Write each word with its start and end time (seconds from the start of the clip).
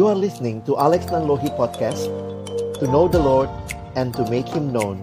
You 0.00 0.08
are 0.08 0.16
listening 0.16 0.64
to 0.64 0.80
Alex 0.80 1.12
Nanlohi 1.12 1.52
Podcast 1.60 2.08
To 2.80 2.88
know 2.88 3.04
the 3.04 3.20
Lord 3.20 3.52
and 4.00 4.16
to 4.16 4.24
make 4.32 4.48
Him 4.48 4.72
known 4.72 4.96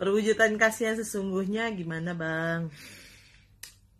Perwujudan 0.00 0.56
kasih 0.56 0.88
yang 0.88 0.96
sesungguhnya 1.04 1.68
gimana 1.76 2.16
bang? 2.16 2.72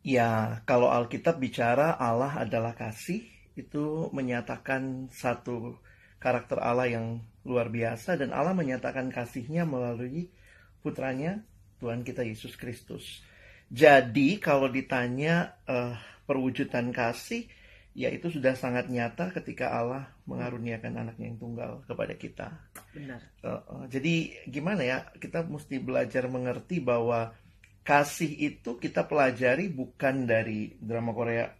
Ya, 0.00 0.64
kalau 0.64 0.88
Alkitab 0.88 1.36
bicara 1.36 1.92
Allah 2.00 2.32
adalah 2.40 2.72
kasih, 2.72 3.20
itu 3.52 4.08
menyatakan 4.16 5.12
satu 5.12 5.76
karakter 6.24 6.56
Allah 6.56 6.88
yang 6.88 7.20
luar 7.44 7.68
biasa 7.68 8.16
dan 8.16 8.32
Allah 8.32 8.56
menyatakan 8.56 9.12
kasihnya 9.12 9.68
melalui 9.68 10.32
putranya 10.80 11.44
Tuhan 11.84 12.00
kita 12.00 12.24
Yesus 12.24 12.56
Kristus. 12.56 13.20
Jadi 13.68 14.40
kalau 14.40 14.72
ditanya 14.72 15.60
uh, 15.68 15.94
perwujudan 16.30 16.94
kasih, 16.94 17.50
ya 17.90 18.06
itu 18.14 18.30
sudah 18.30 18.54
sangat 18.54 18.86
nyata 18.86 19.34
ketika 19.34 19.74
Allah 19.74 20.14
mengaruniakan 20.30 20.94
anaknya 20.94 21.34
yang 21.34 21.42
tunggal 21.42 21.82
kepada 21.90 22.14
kita. 22.14 22.48
Benar. 22.94 23.18
Uh, 23.42 23.50
uh, 23.66 23.84
jadi 23.90 24.46
gimana 24.46 24.86
ya, 24.86 24.98
kita 25.18 25.42
mesti 25.42 25.82
belajar 25.82 26.30
mengerti 26.30 26.78
bahwa 26.78 27.34
kasih 27.82 28.30
itu 28.30 28.78
kita 28.78 29.10
pelajari 29.10 29.66
bukan 29.66 30.30
dari 30.30 30.78
drama 30.78 31.10
Korea. 31.10 31.50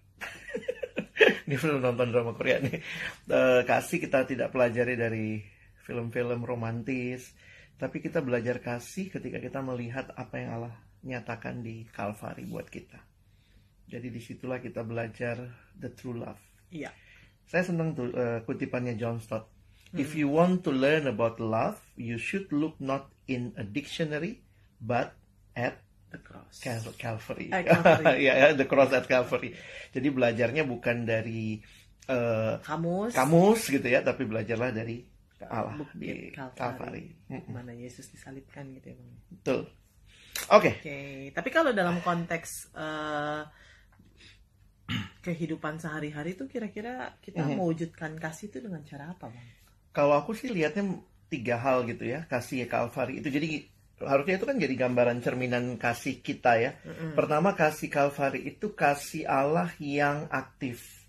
ini 1.50 1.58
belum 1.58 1.82
nonton 1.82 2.14
drama 2.14 2.30
Korea 2.38 2.62
nih. 2.62 2.78
Uh, 3.26 3.66
kasih 3.66 3.98
kita 3.98 4.22
tidak 4.22 4.54
pelajari 4.54 4.94
dari 4.94 5.42
film-film 5.82 6.46
romantis, 6.46 7.34
tapi 7.74 7.98
kita 7.98 8.22
belajar 8.22 8.62
kasih 8.62 9.10
ketika 9.10 9.42
kita 9.42 9.58
melihat 9.58 10.14
apa 10.14 10.38
yang 10.38 10.62
Allah 10.62 10.74
nyatakan 11.02 11.64
di 11.64 11.90
Kalvari 11.90 12.46
buat 12.46 12.70
kita. 12.70 13.10
Jadi 13.90 14.06
di 14.08 14.22
situlah 14.22 14.62
kita 14.62 14.86
belajar 14.86 15.50
the 15.74 15.90
true 15.90 16.14
love. 16.14 16.38
Iya. 16.70 16.94
Saya 17.50 17.66
senang 17.66 17.98
tuh 17.98 18.14
uh, 18.14 18.46
kutipannya 18.46 18.94
John 18.94 19.18
Stott. 19.18 19.50
If 19.90 20.14
you 20.14 20.30
want 20.30 20.62
to 20.62 20.70
learn 20.70 21.10
about 21.10 21.42
love, 21.42 21.82
you 21.98 22.14
should 22.14 22.46
look 22.54 22.78
not 22.78 23.10
in 23.26 23.50
a 23.58 23.66
dictionary, 23.66 24.38
but 24.78 25.18
at 25.58 25.82
The 26.10 26.18
cross. 26.22 26.58
Cal- 26.62 26.94
Calvary. 26.98 27.50
Eh, 27.50 27.62
Calvary. 27.70 28.26
ya, 28.26 28.34
ya, 28.34 28.46
the 28.54 28.66
cross 28.66 28.90
at 28.94 29.06
Calvary. 29.06 29.54
Jadi 29.94 30.10
belajarnya 30.10 30.66
bukan 30.66 31.06
dari 31.06 31.58
uh, 32.10 32.58
Kamus. 32.62 33.14
kamus 33.14 33.70
gitu 33.70 33.86
ya, 33.86 34.02
tapi 34.02 34.26
belajarlah 34.26 34.74
dari 34.74 35.06
Allah 35.46 35.78
di. 35.94 36.34
Calvary. 36.34 37.14
Mm-mm. 37.30 37.48
Mana 37.54 37.72
Yesus 37.72 38.10
disalibkan 38.10 38.70
gitu 38.76 38.92
ya 38.92 38.96
bang. 38.98 39.10
Betul. 39.30 39.60
Oke. 40.50 40.70
Oke, 40.82 40.98
tapi 41.32 41.48
kalau 41.48 41.70
dalam 41.72 42.02
konteks 42.02 42.74
eh, 42.76 43.40
kehidupan 45.20 45.78
sehari-hari 45.78 46.34
itu 46.34 46.48
kira-kira 46.48 47.14
kita 47.20 47.44
Mhm. 47.44 47.56
mewujudkan 47.60 48.16
kasih 48.16 48.48
itu 48.50 48.58
dengan 48.64 48.82
cara 48.84 49.12
apa 49.12 49.28
bang? 49.30 49.46
Kalau 49.90 50.14
aku 50.14 50.32
sih 50.32 50.48
lihatnya 50.48 50.86
tiga 51.30 51.58
hal 51.58 51.86
gitu 51.86 52.06
ya, 52.06 52.26
kasih 52.26 52.66
Calvary 52.66 53.22
itu 53.22 53.30
jadi 53.30 53.66
harusnya 54.00 54.40
itu 54.40 54.46
kan 54.48 54.56
jadi 54.56 54.74
gambaran 54.80 55.20
cerminan 55.20 55.76
kasih 55.76 56.24
kita 56.24 56.56
ya. 56.56 56.72
Mm-mm. 56.82 57.12
Pertama 57.12 57.52
kasih 57.52 57.92
Calvary 57.92 58.48
itu 58.48 58.72
kasih 58.72 59.28
Allah 59.28 59.68
yang 59.76 60.24
aktif. 60.32 61.04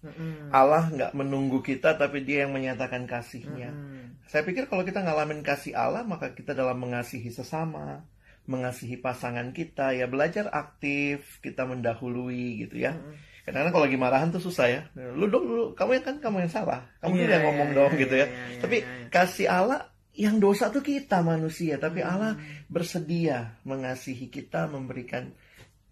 Allah 0.52 0.90
nggak 0.90 1.14
menunggu 1.14 1.62
kita 1.62 1.94
tapi 1.96 2.26
dia 2.26 2.44
yang 2.44 2.52
menyatakan 2.58 3.06
kasihnya. 3.08 3.70
Mm-mm. 3.72 4.28
Saya 4.28 4.44
pikir 4.44 4.68
kalau 4.68 4.84
kita 4.84 5.06
ngalamin 5.06 5.40
kasih 5.46 5.78
Allah 5.78 6.04
maka 6.04 6.34
kita 6.36 6.52
dalam 6.52 6.82
mengasihi 6.82 7.32
sesama, 7.32 8.04
mengasihi 8.50 8.98
pasangan 9.00 9.54
kita 9.56 9.94
ya 9.96 10.09
belajar 10.09 10.50
aktif, 10.52 11.40
kita 11.40 11.64
mendahului 11.70 12.66
gitu 12.68 12.82
ya. 12.82 12.98
Mm-mm. 12.98 13.31
Kadang-kadang 13.42 13.73
kalau 13.73 13.86
lagi 13.89 13.97
marahan 13.97 14.30
tuh 14.30 14.44
susah 14.44 14.66
ya. 14.70 14.81
Lu 14.94 15.25
dong, 15.25 15.45
lu, 15.50 15.64
kamu 15.73 15.97
yang 15.97 16.06
kan 16.06 16.16
kamu 16.22 16.46
yang 16.46 16.52
salah. 16.53 16.85
Kamu 17.02 17.18
tuh 17.18 17.25
yang 17.25 17.31
iya, 17.31 17.47
ngomong 17.50 17.69
iya, 17.74 17.78
dong 17.78 17.91
iya, 17.94 18.02
gitu 18.06 18.16
ya. 18.16 18.28
iya, 18.29 18.44
iya, 18.53 18.62
Tapi 18.62 18.78
iya, 18.79 18.88
iya. 18.88 19.07
kasih 19.09 19.47
Allah 19.50 19.79
yang 20.12 20.38
dosa 20.44 20.68
tuh 20.68 20.84
kita 20.84 21.24
manusia, 21.24 21.80
tapi 21.80 22.03
Hmm. 22.03 22.12
Allah 22.12 22.34
bersedia 22.68 23.57
mengasihi 23.63 24.28
kita, 24.28 24.68
memberikan 24.68 25.31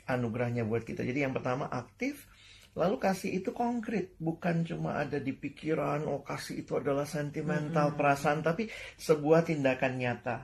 anugerahnya 0.05 0.67
buat 0.67 0.83
kita. 0.83 1.07
Jadi 1.07 1.23
yang 1.23 1.31
pertama 1.31 1.71
aktif, 1.71 2.27
lalu 2.75 2.99
kasih 2.99 3.39
itu 3.39 3.55
konkret, 3.55 4.19
bukan 4.19 4.67
cuma 4.67 4.99
ada 4.99 5.17
di 5.17 5.31
pikiran, 5.31 6.03
oh 6.05 6.21
kasih 6.21 6.67
itu 6.67 6.75
adalah 6.75 7.07
sentimental, 7.07 7.95
perasaan, 7.95 8.43
tapi 8.43 8.67
sebuah 8.99 9.47
tindakan 9.47 9.93
nyata. 9.97 10.37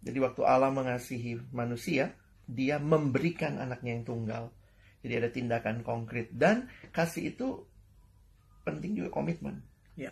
Jadi 0.00 0.18
waktu 0.22 0.42
Allah 0.46 0.70
mengasihi 0.70 1.52
manusia, 1.52 2.14
dia 2.46 2.78
memberikan 2.78 3.58
anaknya 3.58 3.98
yang 3.98 4.04
tunggal. 4.06 4.44
Jadi 5.06 5.14
ada 5.22 5.30
tindakan 5.30 5.86
konkret 5.86 6.34
dan 6.34 6.66
kasih 6.90 7.30
itu 7.30 7.62
penting 8.66 8.98
juga 8.98 9.14
komitmen. 9.14 9.62
Ya. 9.94 10.10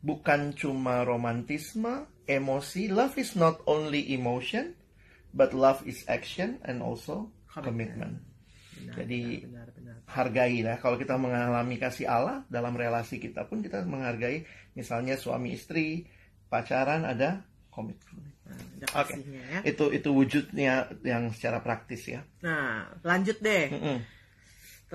Bukan 0.00 0.56
cuma 0.56 1.04
romantisme, 1.04 2.08
emosi. 2.24 2.88
Love 2.88 3.20
is 3.20 3.36
not 3.36 3.60
only 3.68 4.16
emotion, 4.16 4.72
but 5.36 5.52
love 5.52 5.84
is 5.84 6.08
action 6.08 6.56
and 6.64 6.80
also 6.80 7.28
commitment. 7.52 8.24
Benar, 8.80 8.96
Jadi- 9.04 9.44
benar, 9.44 9.68
benar, 9.76 9.96
benar. 10.00 10.08
Hargai 10.08 10.64
lah. 10.64 10.76
Kalau 10.80 10.96
kita 10.96 11.20
mengalami 11.20 11.76
kasih 11.76 12.08
Allah 12.08 12.48
dalam 12.48 12.72
relasi 12.72 13.20
kita 13.20 13.44
pun 13.44 13.60
kita 13.60 13.84
menghargai. 13.84 14.48
Misalnya 14.72 15.20
suami 15.20 15.52
istri 15.52 16.08
pacaran 16.48 17.04
ada 17.04 17.44
komitmen. 17.68 18.32
Nah, 18.44 18.56
Oke. 19.00 19.16
kasihnya 19.16 19.40
ya. 19.40 19.60
Itu 19.64 19.88
itu 19.88 20.08
wujudnya 20.12 20.88
yang 21.00 21.32
secara 21.32 21.64
praktis 21.64 22.04
ya. 22.08 22.20
Nah, 22.44 22.92
lanjut 23.00 23.40
deh 23.40 23.72
Mm-mm. 23.72 23.98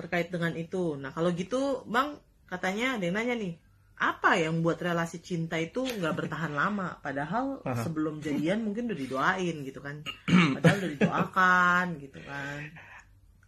Terkait 0.00 0.32
dengan 0.32 0.56
itu. 0.56 0.96
Nah, 0.96 1.12
kalau 1.12 1.30
gitu, 1.36 1.84
Bang, 1.84 2.16
katanya 2.48 2.96
ada 2.96 3.04
yang 3.04 3.16
nanya 3.20 3.36
nih, 3.36 3.54
apa 4.00 4.40
yang 4.40 4.64
buat 4.64 4.80
relasi 4.80 5.20
cinta 5.20 5.60
itu 5.60 5.84
nggak 5.84 6.16
bertahan 6.16 6.56
lama? 6.56 6.96
Padahal 7.04 7.60
Aha. 7.68 7.84
sebelum 7.84 8.24
jadian 8.24 8.64
mungkin 8.64 8.88
udah 8.88 8.98
didoain 8.98 9.56
gitu 9.60 9.84
kan, 9.84 10.00
padahal 10.56 10.76
udah 10.80 10.90
didoakan 10.96 11.86
gitu 12.00 12.20
kan. 12.24 12.60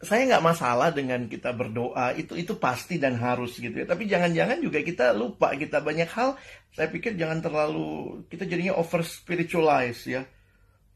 saya 0.03 0.27
nggak 0.27 0.43
masalah 0.43 0.91
dengan 0.91 1.31
kita 1.31 1.55
berdoa 1.55 2.11
itu 2.19 2.35
itu 2.35 2.59
pasti 2.59 2.99
dan 2.99 3.15
harus 3.15 3.55
gitu 3.55 3.71
ya 3.71 3.87
tapi 3.87 4.11
jangan-jangan 4.11 4.59
juga 4.59 4.83
kita 4.83 5.15
lupa 5.15 5.55
kita 5.55 5.79
banyak 5.79 6.11
hal 6.11 6.35
saya 6.75 6.91
pikir 6.91 7.15
jangan 7.15 7.39
terlalu 7.39 8.19
kita 8.27 8.43
jadinya 8.43 8.75
over 8.75 9.07
spiritualize 9.07 10.03
ya 10.11 10.27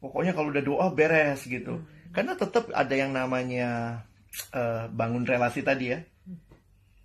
pokoknya 0.03 0.35
kalau 0.35 0.51
udah 0.51 0.65
doa 0.67 0.87
beres 0.91 1.47
gitu 1.47 1.87
karena 2.11 2.35
tetap 2.35 2.67
ada 2.75 2.95
yang 2.99 3.15
namanya 3.15 4.03
eh, 4.51 4.85
bangun 4.89 5.23
relasi 5.23 5.61
tadi 5.61 5.87
ya 5.89 6.01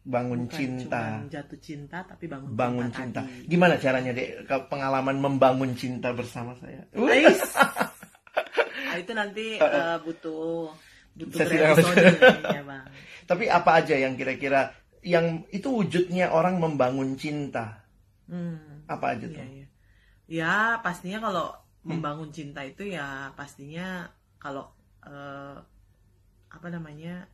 bangun 0.02 0.50
Bukan 0.50 0.58
cinta 0.58 1.22
jatuh 1.30 1.60
cinta, 1.60 2.02
tapi 2.02 2.26
bangun, 2.26 2.50
bangun 2.52 2.90
cinta 2.90 3.22
tadi. 3.22 3.46
gimana 3.46 3.78
caranya 3.78 4.12
deh 4.12 4.42
Ke- 4.44 4.66
pengalaman 4.66 5.14
membangun 5.16 5.72
cinta 5.74 6.10
bersama 6.12 6.58
saya 6.58 6.82
Uh, 6.92 7.06
Ais. 7.08 7.38
Ah, 8.84 8.98
itu 8.98 9.12
nanti 9.14 9.56
eh, 9.56 9.98
butuh 10.02 10.68
butuh 11.14 11.48
langsung. 11.48 11.96
kayaknya, 11.96 12.64
Bang. 12.68 12.86
tapi 13.24 13.48
apa 13.48 13.72
aja 13.78 13.96
yang 13.96 14.16
kira-kira 14.16 14.72
yang 15.00 15.48
itu 15.50 15.68
wujudnya 15.70 16.28
orang 16.28 16.58
membangun 16.58 17.16
cinta 17.16 17.88
Hmm. 18.28 18.84
apa 18.86 19.14
aja 19.14 19.28
Iya, 19.28 19.36
tuh 19.36 19.46
iya. 19.46 19.68
Ya 20.28 20.54
pastinya 20.80 21.20
kalau 21.22 21.52
membangun 21.84 22.32
cinta 22.32 22.64
itu 22.64 22.84
ya 22.86 23.32
pastinya 23.32 24.08
kalau 24.38 24.72
eh, 25.04 25.56
apa 26.52 26.68
namanya 26.68 27.26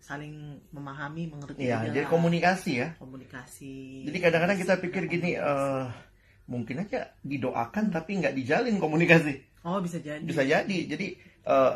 saling 0.00 0.58
memahami, 0.72 1.28
mengerti 1.30 1.60
Iya, 1.68 1.84
juga 1.86 1.92
jadi 1.94 2.06
komunikasi 2.08 2.72
ya. 2.72 2.88
komunikasi. 2.98 3.74
Jadi 4.08 4.18
kadang-kadang 4.18 4.58
kita 4.58 4.74
pikir 4.80 5.02
gini, 5.06 5.36
eh 5.36 5.84
mungkin 6.50 6.82
aja 6.82 7.14
didoakan 7.22 7.94
tapi 7.94 8.18
nggak 8.18 8.34
dijalin 8.34 8.80
komunikasi. 8.82 9.38
Oh 9.62 9.78
bisa 9.78 10.00
jadi. 10.02 10.24
Bisa 10.24 10.42
jadi. 10.42 10.78
Jadi 10.88 11.06
eh, 11.46 11.72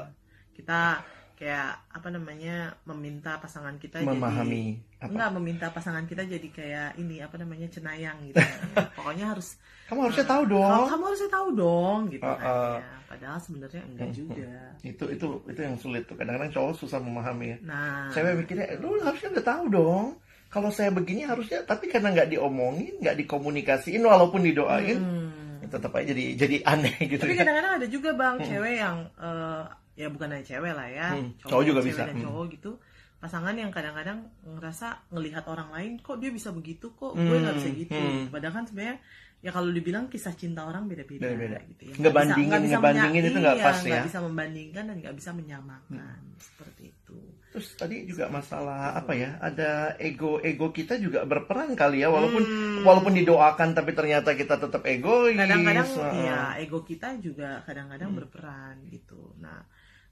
Kita 0.55 0.99
kayak 1.35 1.77
apa 1.91 2.09
namanya 2.09 2.55
meminta 2.85 3.37
pasangan 3.37 3.75
kita 3.77 4.01
memahami 4.01 4.79
jadi 4.79 5.03
apa. 5.03 5.11
enggak 5.11 5.31
meminta 5.35 5.67
pasangan 5.69 6.05
kita 6.07 6.23
jadi 6.25 6.49
kayak 6.49 6.89
ini 6.97 7.21
apa 7.21 7.37
namanya 7.37 7.67
cenayang 7.69 8.19
gitu. 8.27 8.39
Ya, 8.39 8.57
Pokoknya 8.99 9.27
harus 9.35 9.59
Kamu 9.85 10.01
harusnya 10.09 10.25
tahu 10.25 10.43
kamu, 10.49 10.53
dong. 10.57 10.85
kamu 10.89 11.03
harusnya 11.05 11.31
tahu 11.31 11.49
dong 11.53 12.01
gitu 12.09 12.25
Uh, 12.25 12.33
uh. 12.33 12.39
kan. 12.39 12.81
ya. 12.81 12.97
Padahal 13.05 13.39
sebenarnya 13.39 13.83
enggak 13.85 14.09
Hmm, 14.09 14.17
juga. 14.17 14.53
Itu 14.81 15.05
itu 15.07 15.27
itu 15.47 15.61
yang 15.61 15.77
sulit 15.77 16.03
tuh. 16.05 16.17
Kadang-kadang 16.17 16.51
cowok 16.51 16.73
susah 16.75 16.99
memahami 16.99 17.47
ya. 17.47 17.59
Nah, 17.63 18.09
Cewek 18.11 18.33
mikirnya, 18.41 18.67
lu 18.79 18.99
harusnya 18.99 19.29
udah 19.35 19.45
tahu 19.45 19.65
dong. 19.69 20.07
Kalau 20.49 20.71
saya 20.71 20.91
begini 20.91 21.23
harusnya, 21.23 21.63
tapi 21.63 21.91
karena 21.91 22.11
nggak 22.11 22.31
diomongin, 22.31 22.95
nggak 22.99 23.19
dikomunikasiin, 23.19 23.99
walaupun 24.01 24.41
didoain, 24.41 24.99
hmm. 24.99 25.67
tetap 25.67 25.91
aja 25.95 26.11
jadi 26.11 26.25
jadi 26.39 26.57
aneh 26.63 26.95
gitu. 27.05 27.21
Tapi 27.21 27.35
ya. 27.35 27.43
kadang-kadang 27.43 27.73
ada 27.79 27.87
juga 27.87 28.11
bang 28.15 28.37
cewek 28.41 28.75
yang 28.79 28.97
eh, 29.19 29.63
ya 29.95 30.07
bukan 30.07 30.29
hanya 30.29 30.43
cewek 30.43 30.73
lah 30.73 30.89
ya, 30.89 31.09
Hmm, 31.13 31.33
cowok 31.41 31.63
juga 31.65 31.81
cewek 31.81 31.91
bisa. 31.91 32.03
dan 32.05 32.17
Hmm. 32.17 32.25
cowok 32.25 32.45
gitu. 32.51 32.73
Pasangan 33.17 33.55
yang 33.55 33.71
kadang-kadang 33.71 34.19
ngerasa 34.45 34.87
ngelihat 35.09 35.45
orang 35.47 35.71
lain 35.71 35.93
kok 35.99 36.19
dia 36.19 36.29
bisa 36.29 36.51
begitu 36.51 36.93
kok 36.93 37.15
gue 37.15 37.37
nggak 37.37 37.57
bisa 37.57 37.69
Hmm, 37.69 37.79
gitu. 37.79 37.97
hmm. 37.97 38.29
Padahal 38.29 38.55
kan 38.55 38.65
sebenarnya 38.65 38.97
ya 39.41 39.51
kalau 39.51 39.69
dibilang 39.69 40.09
kisah 40.09 40.33
cinta 40.33 40.61
orang 40.63 40.85
beda-beda, 40.85 41.29
gitu 41.65 41.83
ya. 41.85 41.95
Nggak 41.95 42.13
bisa- 42.13 42.37
nggak 42.37 42.61
bisa 42.61 42.75
ngebandingin 42.75 43.23
itu 43.23 43.39
nggak 43.39 43.57
iya, 43.57 43.65
pas 43.65 43.77
nggak 43.79 43.97
ya. 43.97 44.05
bisa 44.05 44.19
membandingkan 44.21 44.85
dan 44.85 44.97
nggak 44.99 45.15
bisa 45.15 45.31
menyamakan 45.33 46.21
seperti 46.39 46.83
itu. 46.87 47.19
Terus 47.49 47.69
tadi 47.79 47.97
juga 48.03 48.27
masalah 48.29 48.93
apa 48.95 49.13
ya? 49.15 49.39
Ada 49.39 49.71
ego 49.97 50.43
ego 50.43 50.69
kita 50.69 50.99
juga 50.99 51.23
berperan 51.23 51.73
kali 51.73 52.03
ya, 52.03 52.11
walaupun 52.11 52.43
Hmm. 52.43 52.83
walaupun 52.83 53.15
didoakan 53.15 53.73
tapi 53.73 53.93
ternyata 53.93 54.35
kita 54.35 54.59
tetap 54.59 54.83
egois. 54.85 55.33
kadang-kadang 55.33 55.87
Heeh. 55.87 56.25
ya 56.27 56.41
ego 56.59 56.83
kita 56.83 57.15
juga 57.17 57.63
kadang-kadang 57.63 58.11
Hmm. 58.11 58.19
berperan 58.21 58.77
gitu 58.87 59.33
nah 59.39 59.65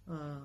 eh, 0.09 0.43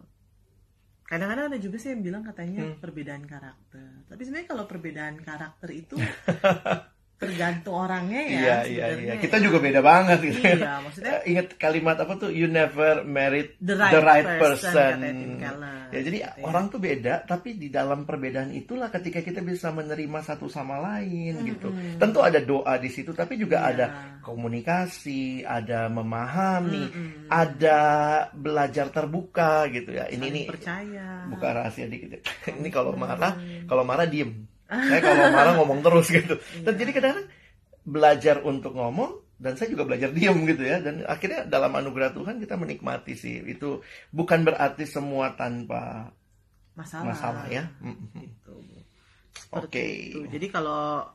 kadang-kadang 1.07 1.45
ada 1.55 1.59
juga 1.59 1.77
sih 1.79 1.95
yang 1.95 2.03
bilang 2.03 2.23
katanya 2.25 2.67
Hmm. 2.67 2.77
perbedaan 2.83 3.23
karakter 3.23 3.89
tapi 4.11 4.21
sebenarnya 4.27 4.49
kalau 4.51 4.65
perbedaan 4.67 5.15
karakter 5.23 5.69
itu 5.71 5.95
tergantung 7.17 7.73
orangnya 7.75 8.21
ya 8.21 8.29
Iya 8.29 8.57
iya 8.63 8.85
iya. 8.93 9.13
ya. 9.13 9.13
Kita 9.17 9.37
juga 9.37 9.57
beda 9.57 9.81
banget 9.81 10.21
gitu. 10.21 10.37
iya 10.37 10.77
maksudnya 10.79 11.17
Ingat 11.29 11.47
kalimat 11.55 11.97
apa 11.97 12.13
tuh? 12.15 12.29
You 12.29 12.45
never 12.45 13.01
married 13.01 13.57
the 13.57 13.73
right, 13.73 14.37
person, 14.37 14.69
person. 14.69 14.93
kata 14.95 15.09
Tim 15.11 15.33
Keller, 15.35 15.75
Ya 15.87 15.99
jadi 15.99 16.17
gitu 16.19 16.29
ya. 16.29 16.43
orang 16.43 16.65
tuh 16.67 16.77
beda, 16.77 17.13
tapi 17.23 17.49
di 17.53 17.67
dalam 17.67 18.03
perbedaan 18.03 18.51
itulah 18.51 18.87
ketika 18.87 19.19
kita 19.19 19.39
bisa 19.39 19.69
menerima 19.69 20.19
satu 20.21 20.45
sama 20.45 20.77
lain 20.77 21.41
gitu. 21.43 21.67
Mm-mm. 21.67 21.95
Tentu 21.95 22.19
ada 22.19 22.37
doa 22.37 22.75
di 22.75 22.87
situ, 22.87 23.11
tapi 23.11 23.35
juga 23.35 23.63
Iya. 23.63 23.69
ada 23.71 23.85
komunikasi, 24.21 25.21
ada 25.41 25.87
memahami, 25.87 26.83
Mm-mm. 26.85 27.09
ada 27.27 27.79
belajar 28.31 28.89
terbuka 28.89 29.65
gitu 29.69 29.91
ya. 29.91 30.05
Ini 30.05 30.17
Saling 30.19 30.33
nih 30.33 30.45
percaya 30.47 31.07
buka 31.27 31.47
rahasia 31.51 31.85
dikit. 31.85 32.09
ya. 32.13 32.19
Ini 32.59 32.69
kalau 32.69 32.91
marah, 32.93 33.33
Hmm. 33.33 33.65
kalau 33.65 33.83
marah 33.83 34.05
diem. 34.05 34.43
Saya 34.67 34.99
kalau 34.99 35.25
marah 35.35 35.53
ngomong 35.55 35.79
terus 35.81 36.07
gitu. 36.11 36.35
Dan 36.61 36.73
Iya. 36.75 36.79
jadi 36.83 36.91
kadang-kadang 36.93 37.27
belajar 37.87 38.35
untuk 38.43 38.75
ngomong 38.75 39.11
dan 39.39 39.55
saya 39.55 39.71
juga 39.71 39.87
belajar 39.87 40.11
diem 40.11 40.37
gitu 40.43 40.63
ya. 40.63 40.83
Dan 40.83 41.07
akhirnya 41.07 41.47
dalam 41.47 41.71
anugerah 41.71 42.11
Tuhan 42.11 42.43
kita 42.43 42.59
menikmati 42.59 43.15
sih. 43.15 43.39
Itu 43.43 43.81
bukan 44.11 44.43
berarti 44.43 44.83
semua 44.83 45.33
tanpa 45.33 46.11
masalah, 46.75 47.05
masalah 47.15 47.45
ya. 47.47 47.63
Gitu. 48.15 48.55
Oke. 49.55 49.85
Itu. 50.11 50.19
Jadi 50.27 50.47
kalau 50.51 51.07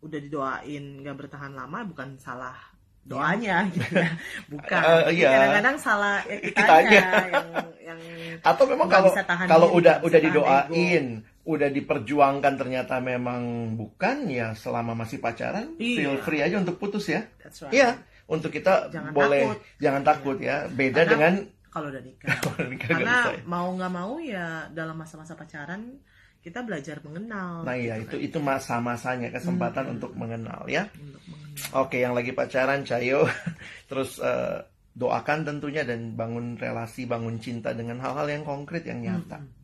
udah 0.00 0.18
didoain 0.20 1.02
nggak 1.02 1.16
bertahan 1.18 1.52
lama 1.52 1.82
bukan 1.84 2.14
salah 2.16 2.54
doanya 3.02 3.66
gitu 3.74 3.92
ya. 3.92 4.10
Bukan. 4.48 4.80
Jadi 4.82 5.14
iya. 5.18 5.30
Kadang-kadang 5.30 5.76
salah 5.78 6.16
ya 6.26 6.36
kitanya 6.42 6.48
Kitanya. 6.56 7.02
yang 7.30 7.48
yang 7.82 8.00
Atau 8.42 8.64
memang 8.66 8.88
kalau 8.90 9.10
bisa 9.10 9.22
tahan 9.26 9.46
kalau 9.46 9.68
diri, 9.70 9.78
udah 9.82 9.94
udah 10.02 10.20
didoain, 10.22 11.04
udah 11.46 11.70
diperjuangkan 11.70 12.58
ternyata 12.58 12.98
memang 12.98 13.42
bukan 13.72 14.26
ya 14.26 14.50
selama 14.52 14.98
masih 14.98 15.22
pacaran, 15.22 15.78
Iya. 15.78 15.96
feel 15.96 16.14
free 16.20 16.42
aja 16.42 16.58
untuk 16.58 16.76
putus 16.76 17.06
ya. 17.06 17.22
That's 17.38 17.62
right. 17.62 17.70
Iya, 17.72 17.88
untuk 18.26 18.50
kita 18.50 18.90
Jangan 18.90 19.14
boleh 19.14 19.42
takut. 19.46 19.58
jangan 19.78 20.02
takut 20.02 20.36
ya. 20.38 20.56
Beda 20.68 21.00
Karena- 21.00 21.12
dengan 21.12 21.34
Kalau 21.70 21.86
udah 21.88 22.02
nikah. 22.02 22.28
Karena 22.82 23.12
bisa 23.22 23.30
ya. 23.30 23.42
mau 23.46 23.68
nggak 23.70 23.92
mau 23.92 24.12
ya 24.18 24.46
dalam 24.70 24.96
masa-masa 24.96 25.32
pacaran 25.32 26.02
kita 26.40 26.62
belajar 26.62 26.98
mengenal. 27.02 27.62
Nah 27.62 27.74
iya 27.74 27.98
gitu 28.00 28.16
itu 28.16 28.32
itu 28.32 28.38
masa-masanya 28.40 29.28
kesempatan 29.30 29.94
untuk 29.94 30.14
mengenal 30.14 30.66
ya. 30.66 30.88
kan. 30.88 30.98
Untuk 30.98 31.22
mengenal. 31.30 31.78
Oke 31.78 32.00
yang 32.00 32.16
lagi 32.16 32.32
pacaran 32.32 32.82
Cayo 32.82 33.28
terus 33.90 34.18
eh, 34.18 34.66
doakan 34.96 35.44
tentunya 35.44 35.84
dan 35.84 36.16
bangun 36.16 36.56
relasi 36.56 37.04
bangun 37.04 37.36
cinta 37.36 37.70
dengan 37.70 38.00
hal-hal 38.00 38.24
yang 38.26 38.42
konkret 38.42 38.82
yang 38.82 39.04
nyata. 39.04 39.36
Mm-mm. 39.38 39.54